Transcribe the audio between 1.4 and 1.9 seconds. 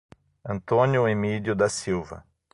da